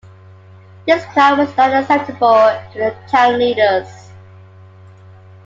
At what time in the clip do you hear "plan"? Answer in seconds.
1.13-1.37